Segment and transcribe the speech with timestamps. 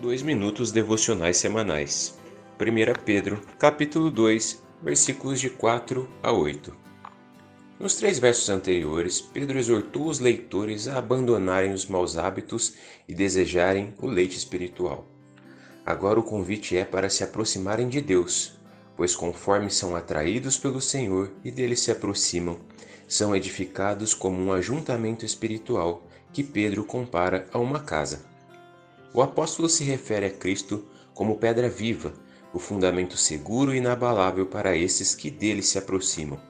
[0.00, 2.18] Dois minutos devocionais semanais.
[2.58, 6.74] 1 Pedro, capítulo 2, versículos de 4 a 8.
[7.78, 12.76] Nos três versos anteriores, Pedro exortou os leitores a abandonarem os maus hábitos
[13.06, 15.06] e desejarem o leite espiritual.
[15.84, 18.54] Agora o convite é para se aproximarem de Deus,
[18.96, 22.58] pois conforme são atraídos pelo Senhor e dele se aproximam,
[23.06, 28.29] são edificados como um ajuntamento espiritual que Pedro compara a uma casa.
[29.12, 32.12] O apóstolo se refere a Cristo como pedra viva,
[32.52, 36.40] o fundamento seguro e inabalável para esses que dele se aproximam.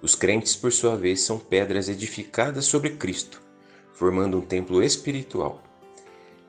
[0.00, 3.40] Os crentes, por sua vez, são pedras edificadas sobre Cristo,
[3.94, 5.62] formando um templo espiritual.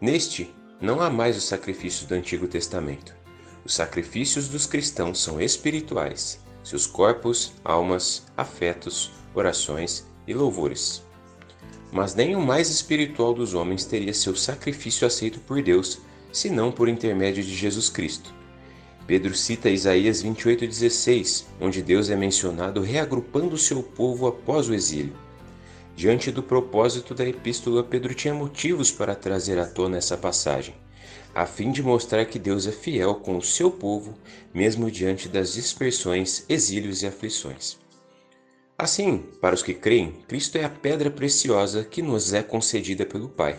[0.01, 3.15] Neste, não há mais os sacrifícios do Antigo Testamento.
[3.63, 11.03] Os sacrifícios dos cristãos são espirituais, seus corpos, almas, afetos, orações e louvores.
[11.93, 15.99] Mas nem o mais espiritual dos homens teria seu sacrifício aceito por Deus,
[16.31, 18.33] senão por intermédio de Jesus Cristo.
[19.05, 25.13] Pedro cita Isaías 28,16, onde Deus é mencionado reagrupando seu povo após o exílio.
[25.95, 30.73] Diante do propósito da epístola, Pedro tinha motivos para trazer à tona essa passagem,
[31.35, 34.15] a fim de mostrar que Deus é fiel com o seu povo,
[34.51, 37.82] mesmo diante das dispersões, exílios e aflições.
[38.83, 43.29] Assim, para os que creem, Cristo é a pedra preciosa que nos é concedida pelo
[43.29, 43.57] Pai.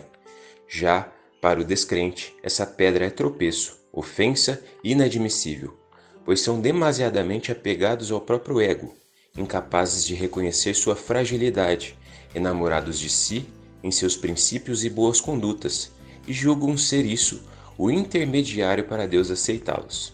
[0.67, 5.75] Já para o descrente, essa pedra é tropeço, ofensa e inadmissível,
[6.23, 8.93] pois são demasiadamente apegados ao próprio ego,
[9.35, 11.97] incapazes de reconhecer sua fragilidade,
[12.35, 13.47] enamorados de si,
[13.81, 15.91] em seus princípios e boas condutas,
[16.27, 17.41] e julgam ser isso
[17.79, 20.13] o intermediário para Deus aceitá-los.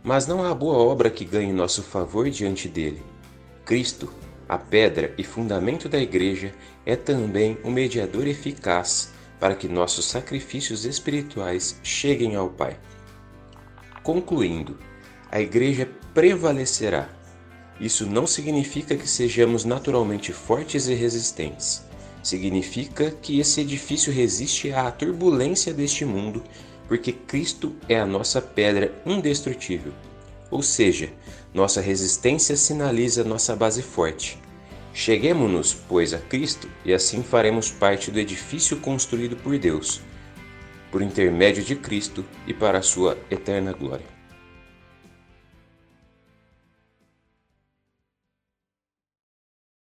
[0.00, 3.02] Mas não há boa obra que ganhe nosso favor diante dele
[3.68, 4.10] Cristo,
[4.48, 6.54] a pedra e fundamento da Igreja,
[6.86, 12.78] é também um mediador eficaz para que nossos sacrifícios espirituais cheguem ao Pai.
[14.02, 14.78] Concluindo,
[15.30, 17.08] a Igreja prevalecerá.
[17.78, 21.84] Isso não significa que sejamos naturalmente fortes e resistentes.
[22.22, 26.42] Significa que esse edifício resiste à turbulência deste mundo,
[26.88, 29.92] porque Cristo é a nossa pedra indestrutível.
[30.50, 31.10] Ou seja,
[31.52, 34.38] nossa resistência sinaliza nossa base forte.
[34.92, 40.00] Cheguemos-nos, pois, a Cristo e assim faremos parte do edifício construído por Deus,
[40.90, 44.17] por intermédio de Cristo e para a sua eterna glória.